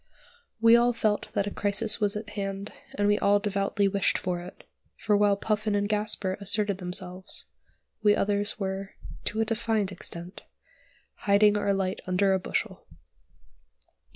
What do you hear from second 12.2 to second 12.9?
a bushel.